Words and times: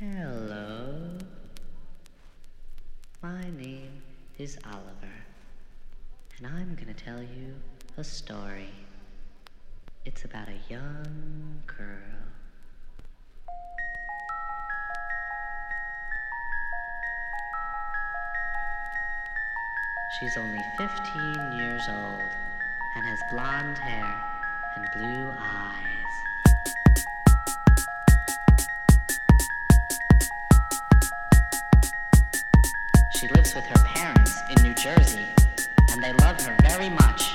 Hello. 0.00 1.18
My 3.22 3.42
name 3.50 4.00
is 4.38 4.56
Oliver, 4.64 5.18
and 6.38 6.46
I'm 6.46 6.74
gonna 6.74 6.94
tell 6.94 7.20
you 7.20 7.54
a 7.98 8.02
story. 8.02 8.70
It's 10.06 10.24
about 10.24 10.48
a 10.48 10.72
young 10.72 11.62
girl. 11.66 12.16
She's 20.18 20.38
only 20.38 20.62
15 20.78 21.58
years 21.58 21.82
old 21.90 22.32
and 22.96 23.04
has 23.04 23.20
blonde 23.30 23.76
hair 23.76 24.24
and 24.76 24.88
blue 24.94 25.30
eyes. 25.38 26.29
She 33.20 33.28
lives 33.28 33.54
with 33.54 33.66
her 33.66 33.84
parents 33.84 34.40
in 34.48 34.62
New 34.62 34.72
Jersey, 34.72 35.26
and 35.90 36.02
they 36.02 36.10
love 36.24 36.40
her 36.40 36.56
very 36.62 36.88
much. 36.88 37.34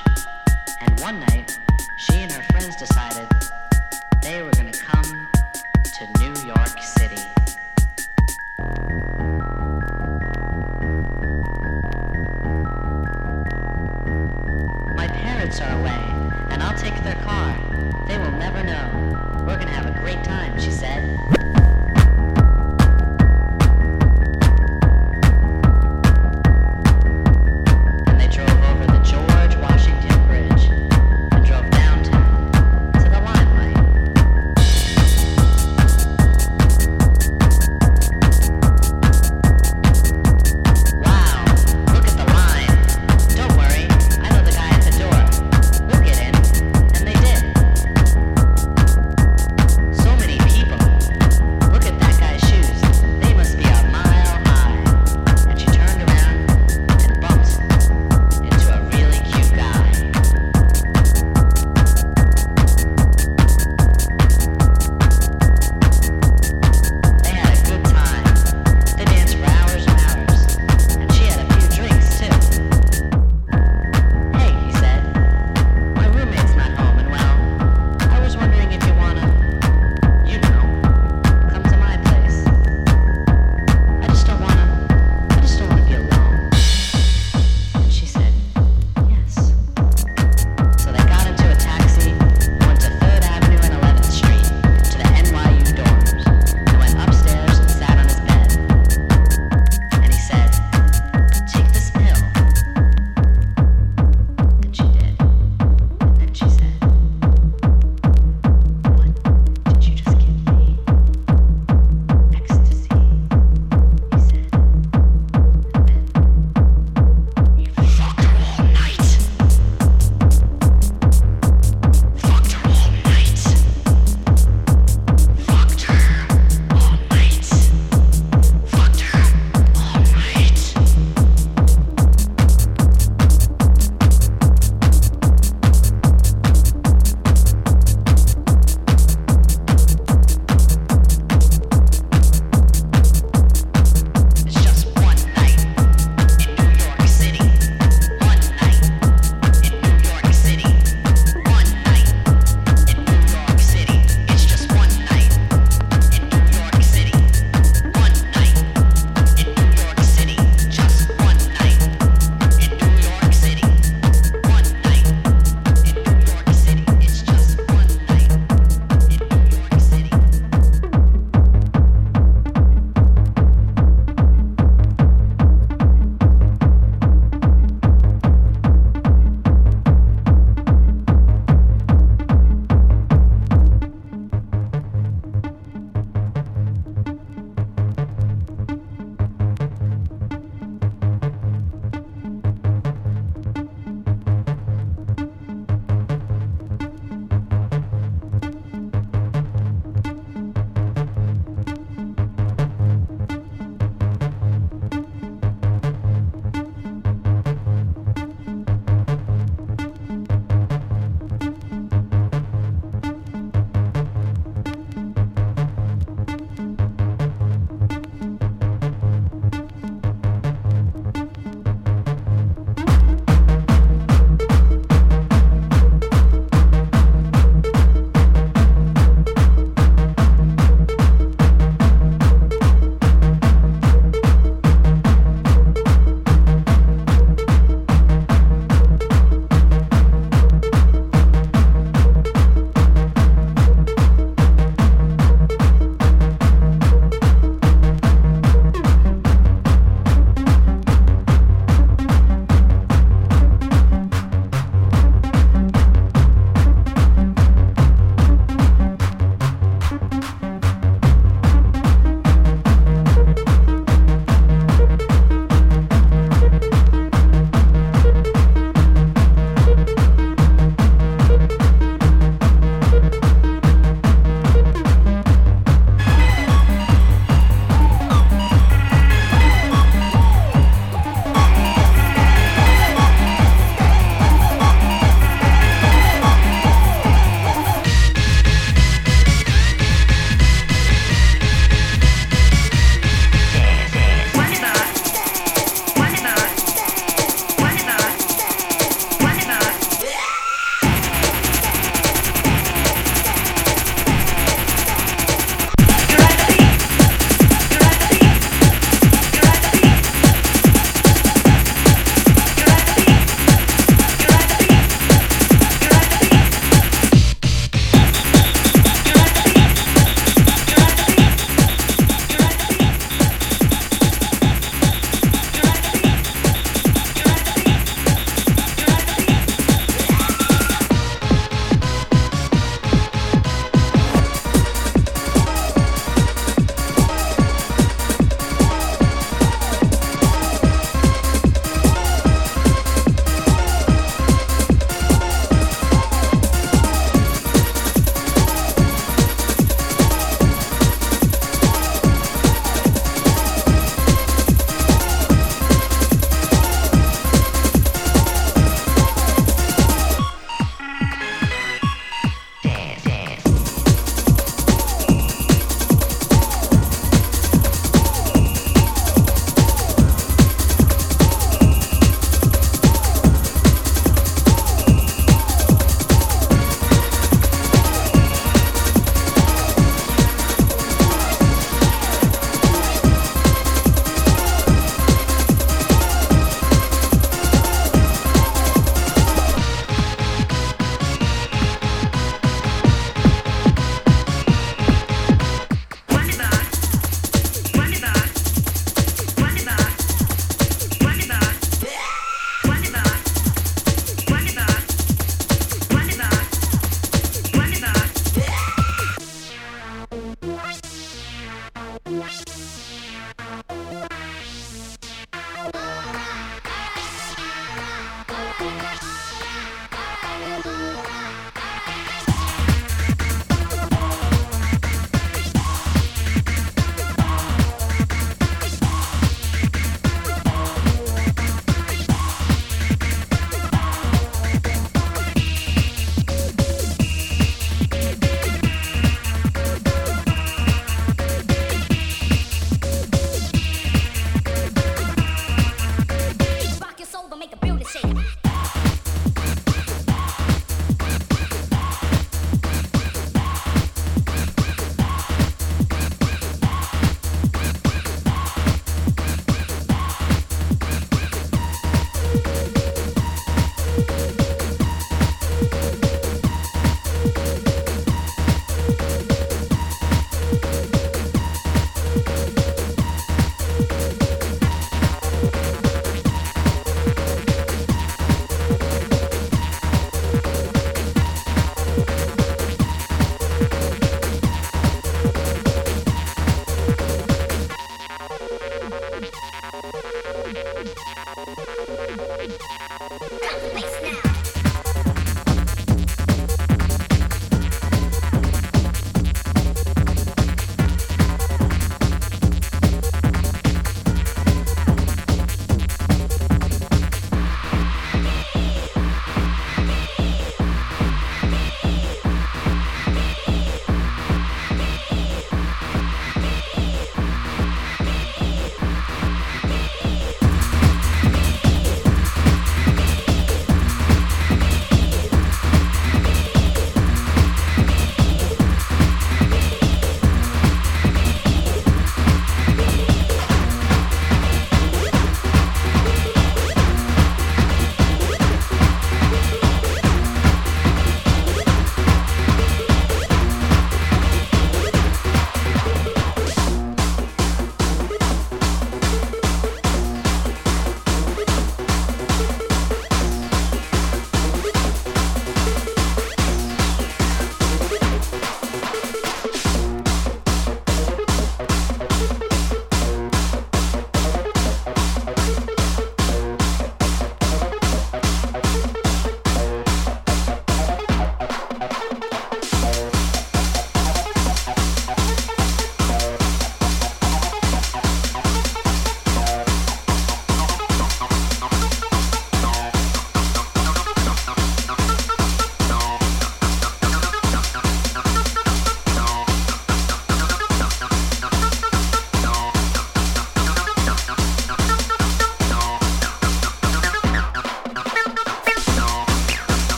And 0.80 0.98
one 0.98 1.20
night, 1.20 1.60
she 1.96 2.14
and 2.14 2.32
her 2.32 2.42
friends 2.50 2.74
decided 2.74 3.28
they 4.20 4.42
were 4.42 4.50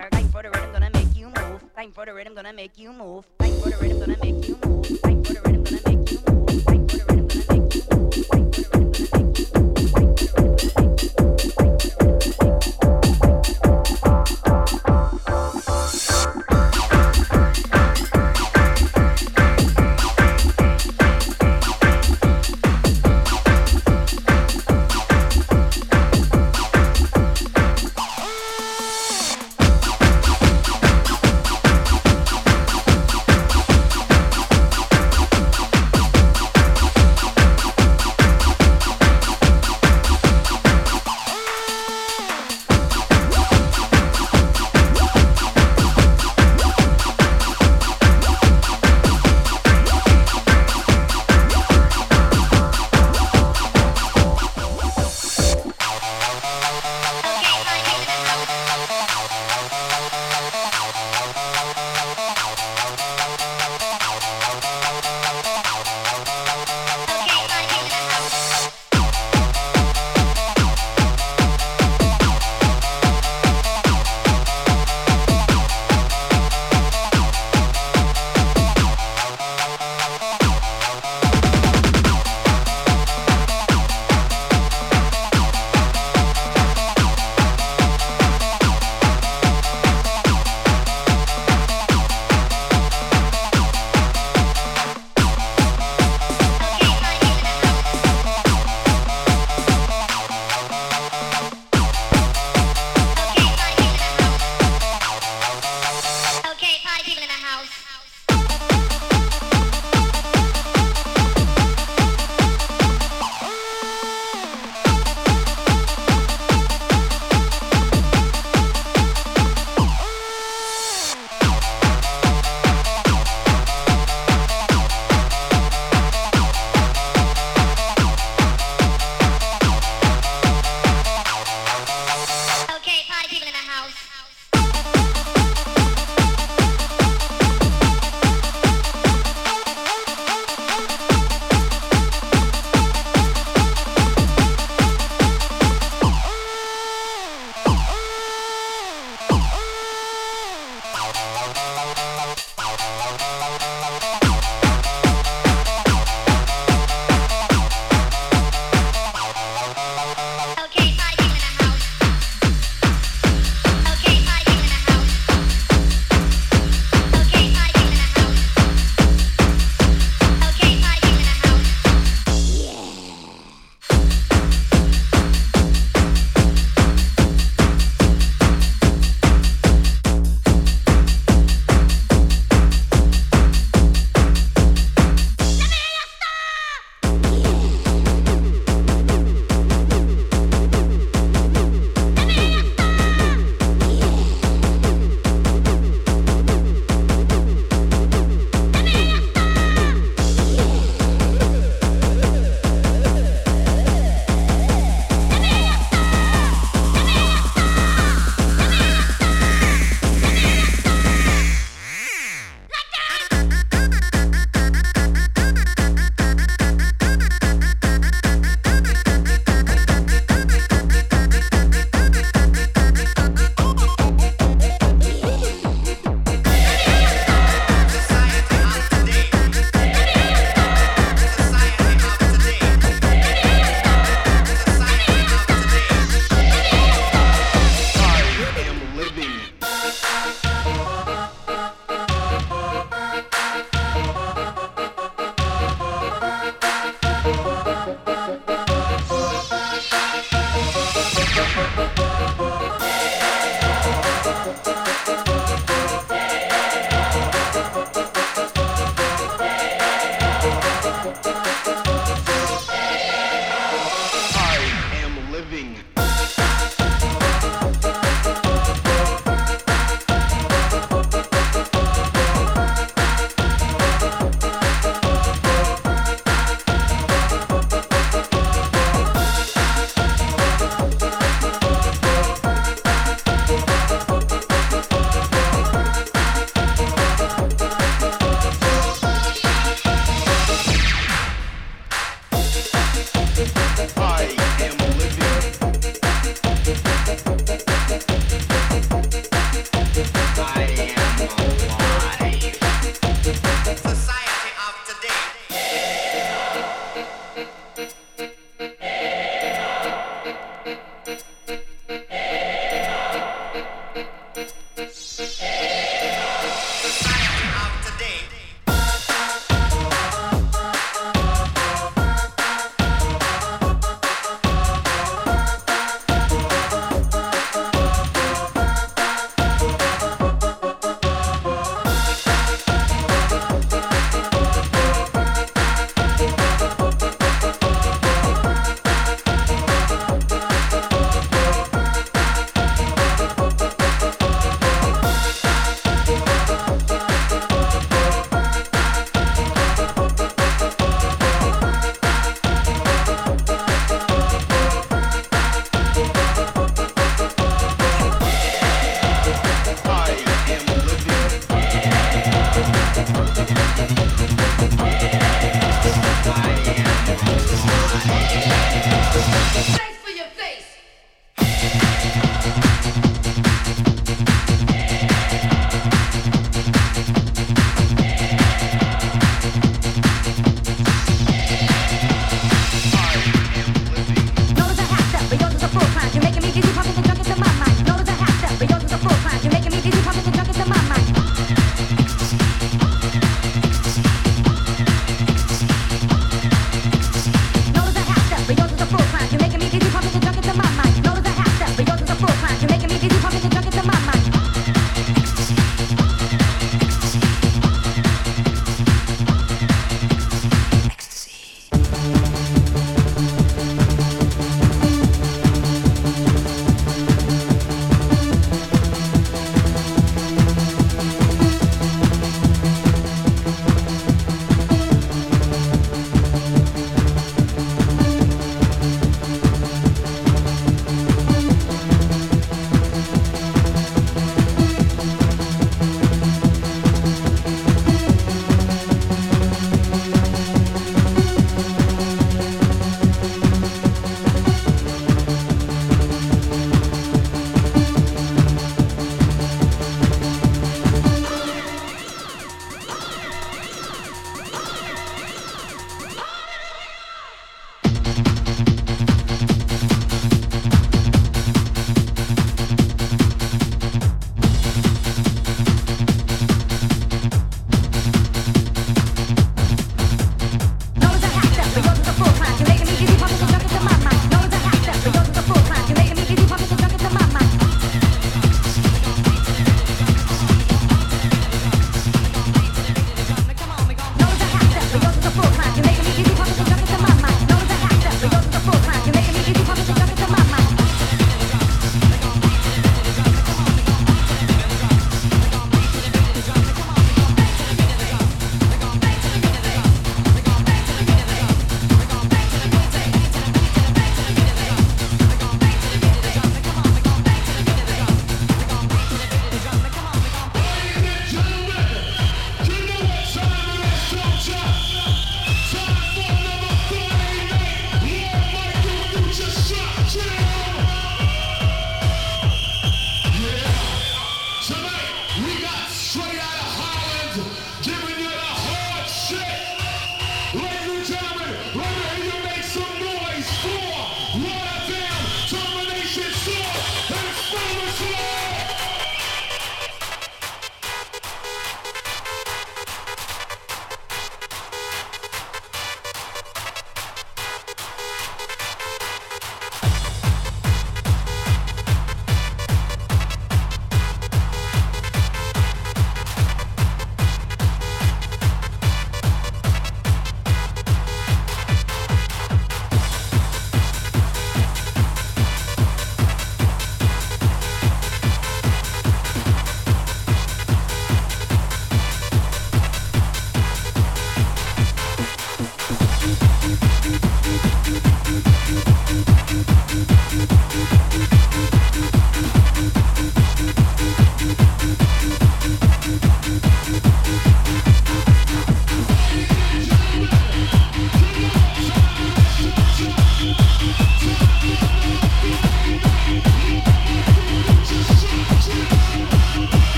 dancer. 0.00 0.10
Time 0.16 0.28
for 0.28 0.42
the 0.42 0.50
rhythm, 0.50 0.72
gonna 0.72 0.90
make 0.90 1.16
you 1.16 1.26
move. 1.26 1.74
Time 1.74 1.92
for 1.92 2.04
the 2.06 2.14
rhythm, 2.14 2.34
gonna 2.34 2.52
make 2.52 2.78
you 2.78 2.92
move. 2.92 3.24
Time 3.38 3.52
for 3.60 3.70
the 3.70 3.76
rhythm, 3.76 3.98
gonna 4.00 4.16
make 4.22 4.48
you 4.48 4.58
move. 4.64 5.02
Time 5.02 5.24
for 5.24 5.32
the 5.34 5.40
rhythm, 5.42 5.64
gonna 5.64 5.80
make 5.86 6.10
you 6.10 6.18
move. 6.26 6.64
Time 6.64 6.88
for 6.88 6.96
the 6.96 7.04
rhythm, 7.06 7.28
gonna 7.28 7.44
make 7.50 7.74
you 7.74 7.82
move. 7.90 8.14
Time 8.30 8.52
for 8.52 8.62
the 8.62 8.68
rhythm, 8.72 8.92
gonna 8.92 9.18
make 9.18 9.38
you 9.38 10.00
move. 10.00 10.09